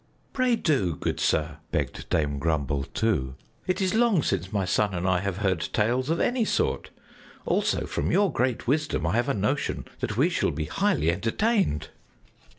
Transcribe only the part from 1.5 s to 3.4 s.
begged Dame Grumble too.